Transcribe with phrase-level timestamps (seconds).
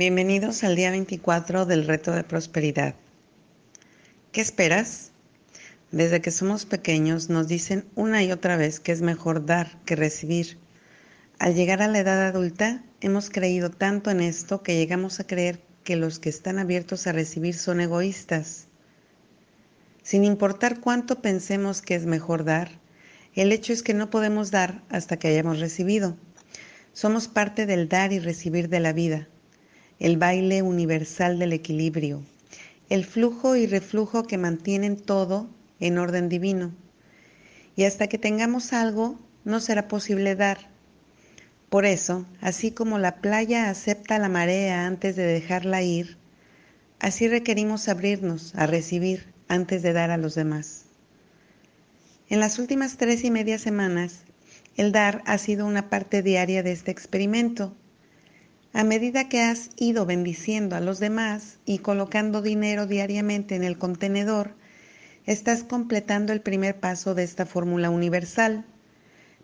[0.00, 2.94] Bienvenidos al día 24 del reto de prosperidad.
[4.32, 5.12] ¿Qué esperas?
[5.90, 9.96] Desde que somos pequeños nos dicen una y otra vez que es mejor dar que
[9.96, 10.56] recibir.
[11.38, 15.60] Al llegar a la edad adulta hemos creído tanto en esto que llegamos a creer
[15.84, 18.68] que los que están abiertos a recibir son egoístas.
[20.02, 22.70] Sin importar cuánto pensemos que es mejor dar,
[23.34, 26.16] el hecho es que no podemos dar hasta que hayamos recibido.
[26.94, 29.28] Somos parte del dar y recibir de la vida
[30.00, 32.22] el baile universal del equilibrio,
[32.88, 36.74] el flujo y reflujo que mantienen todo en orden divino.
[37.76, 40.70] Y hasta que tengamos algo, no será posible dar.
[41.68, 46.16] Por eso, así como la playa acepta la marea antes de dejarla ir,
[46.98, 50.86] así requerimos abrirnos a recibir antes de dar a los demás.
[52.30, 54.22] En las últimas tres y media semanas,
[54.76, 57.76] el dar ha sido una parte diaria de este experimento
[58.72, 63.78] a medida que has ido bendiciendo a los demás y colocando dinero diariamente en el
[63.78, 64.54] contenedor,
[65.26, 68.64] estás completando el primer paso de esta fórmula universal.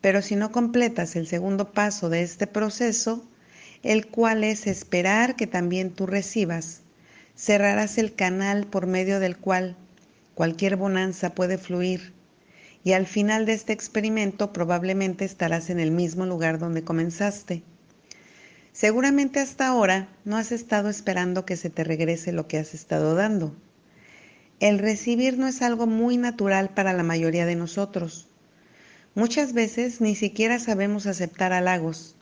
[0.00, 3.24] Pero si no completas el segundo paso de este proceso,
[3.84, 6.80] el cual es esperar que también tú recibas,
[7.36, 9.76] cerrarás el canal por medio del cual
[10.34, 12.12] cualquier bonanza puede fluir
[12.84, 17.62] y al final de este experimento probablemente estarás en el mismo lugar donde comenzaste.
[18.72, 23.14] Seguramente hasta ahora no has estado esperando que se te regrese lo que has estado
[23.14, 23.54] dando.
[24.60, 28.28] El recibir no es algo muy natural para la mayoría de nosotros.
[29.14, 32.16] Muchas veces ni siquiera sabemos aceptar halagos,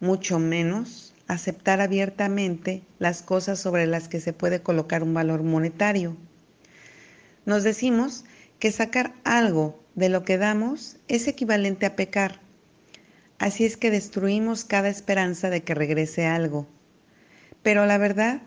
[0.00, 6.16] mucho menos aceptar abiertamente las cosas sobre las que se puede colocar un valor monetario.
[7.46, 8.24] Nos decimos
[8.58, 12.40] que sacar algo de lo que damos es equivalente a pecar
[13.38, 16.66] Así es que destruimos cada esperanza de que regrese algo.
[17.62, 18.42] Pero la verdad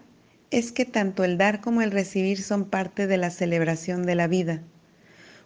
[0.51, 4.27] es que tanto el dar como el recibir son parte de la celebración de la
[4.27, 4.61] vida.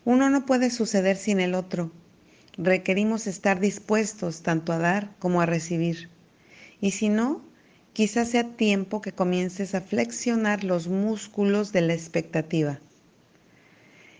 [0.05, 1.91] Uno no puede suceder sin el otro.
[2.57, 6.09] Requerimos estar dispuestos tanto a dar como a recibir.
[6.79, 7.41] Y si no,
[7.93, 12.79] quizás sea tiempo que comiences a flexionar los músculos de la expectativa.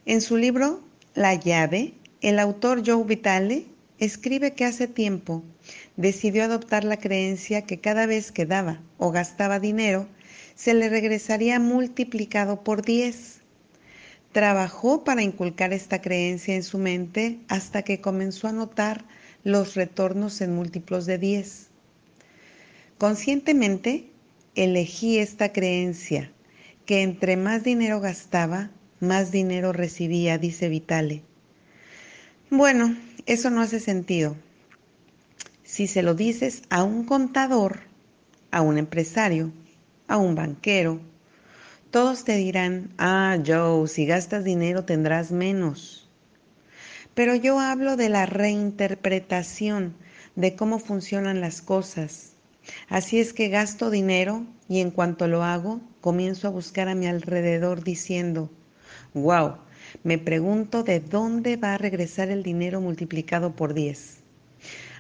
[0.06, 0.82] En su libro
[1.14, 3.66] La llave, el autor Joe Vitale
[4.02, 5.44] escribe que hace tiempo
[5.96, 10.08] decidió adoptar la creencia que cada vez que daba o gastaba dinero,
[10.56, 13.42] se le regresaría multiplicado por 10.
[14.32, 19.06] Trabajó para inculcar esta creencia en su mente hasta que comenzó a notar
[19.44, 21.68] los retornos en múltiplos de 10.
[22.98, 24.08] Conscientemente
[24.56, 26.32] elegí esta creencia,
[26.88, 31.22] que entre más dinero gastaba, más dinero recibía, dice Vitale.
[32.50, 34.36] Bueno, eso no hace sentido.
[35.64, 37.80] Si se lo dices a un contador,
[38.52, 39.52] a un empresario,
[40.08, 41.00] a un banquero,
[41.92, 46.10] todos te dirán, ah, Joe, si gastas dinero tendrás menos.
[47.14, 49.96] Pero yo hablo de la reinterpretación
[50.36, 52.34] de cómo funcionan las cosas.
[52.88, 57.08] Así es que gasto dinero y en cuanto lo hago, comienzo a buscar a mi
[57.08, 58.50] alrededor diciendo,
[59.14, 59.58] wow,
[60.04, 64.18] me pregunto de dónde va a regresar el dinero multiplicado por 10.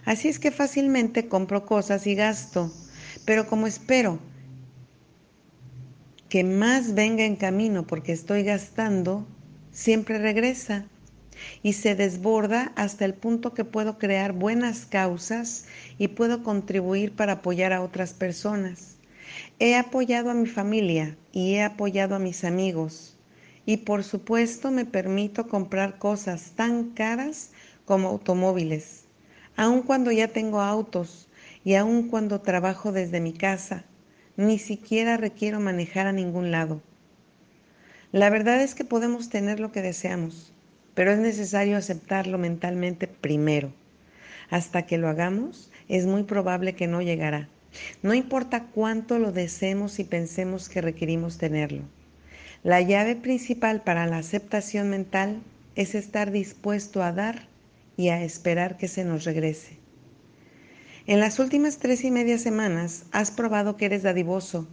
[0.06, 2.72] Así es que fácilmente compro cosas y gasto,
[3.25, 4.19] pero como espero
[6.30, 9.28] que más venga en camino porque estoy gastando,
[9.72, 10.85] siempre regresa
[11.62, 15.66] y se desborda hasta el punto que puedo crear buenas causas
[15.97, 18.97] y puedo contribuir para apoyar a otras personas.
[19.59, 23.18] He apoyado a mi familia y he apoyado a mis amigos
[23.66, 27.52] y por supuesto me permito comprar cosas tan caras
[27.86, 29.06] como automóviles,
[29.56, 31.30] aun cuando ya tengo autos
[31.64, 33.86] y aun cuando trabajo desde mi casa,
[34.38, 36.82] ni siquiera requiero manejar a ningún lado.
[38.12, 40.54] La verdad es que podemos tener lo que deseamos,
[40.94, 43.72] pero es necesario aceptarlo mentalmente primero.
[44.50, 47.48] Hasta que lo hagamos, es muy probable que no llegará.
[48.04, 51.84] No importa cuánto lo deseemos y pensemos que requerimos tenerlo.
[52.63, 55.42] La llave principal para la aceptación mental
[55.75, 57.48] es estar dispuesto a dar
[57.98, 59.80] y a esperar que se nos regrese.
[61.08, 64.68] En las últimas tres y media semanas has probado que eres dadivoso.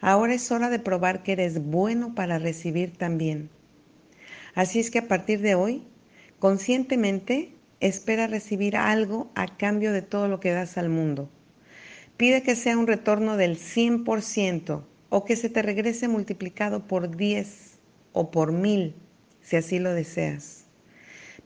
[0.00, 3.50] Ahora es hora de probar que eres bueno para recibir también.
[4.54, 5.82] Así es que a partir de hoy,
[6.38, 11.28] conscientemente, espera recibir algo a cambio de todo lo que das al mundo.
[12.16, 14.84] Pide que sea un retorno del 100%
[15.16, 17.78] o que se te regrese multiplicado por 10
[18.12, 18.96] o por mil,
[19.42, 20.64] si así lo deseas.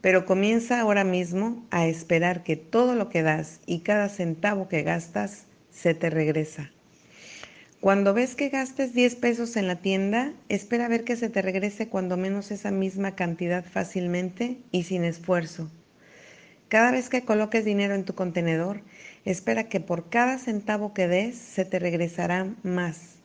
[0.01, 4.81] Pero comienza ahora mismo a esperar que todo lo que das y cada centavo que
[4.81, 6.71] gastas se te regresa.
[7.79, 11.89] Cuando ves que gastes 10 pesos en la tienda, espera ver que se te regrese
[11.89, 15.69] cuando menos esa misma cantidad fácilmente y sin esfuerzo.
[16.69, 18.81] Cada vez que coloques dinero en tu contenedor,
[19.25, 23.18] espera que por cada centavo que des se te regresará más.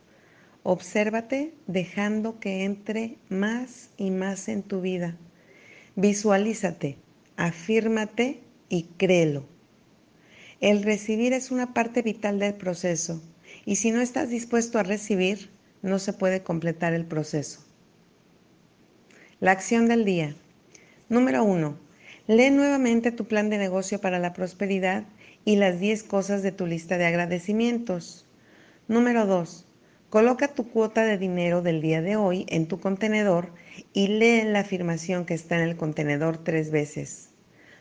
[0.66, 5.14] Obsérvate dejando que entre más y más en tu vida.
[5.94, 6.96] Visualízate,
[7.36, 8.40] afírmate
[8.70, 9.44] y créelo.
[10.62, 13.20] El recibir es una parte vital del proceso
[13.66, 15.50] y si no estás dispuesto a recibir,
[15.82, 17.60] no se puede completar el proceso.
[19.40, 20.34] La acción del día.
[21.10, 21.76] Número 1.
[22.26, 25.04] Lee nuevamente tu plan de negocio para la prosperidad
[25.44, 28.24] y las 10 cosas de tu lista de agradecimientos.
[28.88, 29.66] Número 2.
[30.14, 33.48] Coloca tu cuota de dinero del día de hoy en tu contenedor
[33.92, 37.30] y lee la afirmación que está en el contenedor tres veces.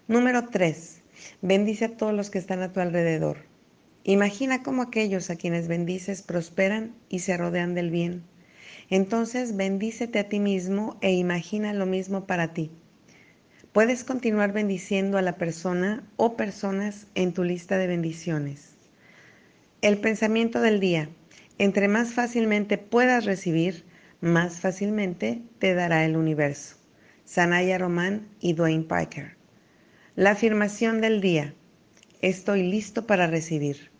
[0.07, 1.03] Número 3.
[1.43, 3.37] Bendice a todos los que están a tu alrededor.
[4.03, 8.23] Imagina cómo aquellos a quienes bendices prosperan y se rodean del bien.
[8.89, 12.71] Entonces bendícete a ti mismo e imagina lo mismo para ti.
[13.73, 18.71] Puedes continuar bendiciendo a la persona o personas en tu lista de bendiciones.
[19.83, 21.09] El pensamiento del día.
[21.59, 23.85] Entre más fácilmente puedas recibir,
[24.21, 26.77] más fácilmente te dará el universo.
[27.25, 29.37] Sanaya Román y Dwayne Piker.
[30.15, 31.53] La afirmación del día.
[32.21, 33.91] Estoy listo para recibir.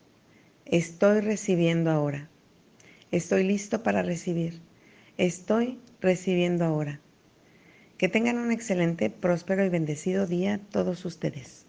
[0.66, 2.30] Estoy recibiendo ahora.
[3.12, 4.62] Estoy listo para recibir.
[5.18, 7.00] Estoy recibiendo ahora.
[7.98, 11.63] Que tengan un excelente, próspero y bendecido día todos ustedes.